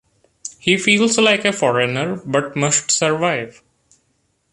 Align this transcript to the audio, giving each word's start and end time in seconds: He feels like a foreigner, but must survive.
He 0.57 0.77
feels 0.77 1.19
like 1.19 1.45
a 1.45 1.53
foreigner, 1.53 2.19
but 2.25 2.55
must 2.55 2.89
survive. 2.89 3.61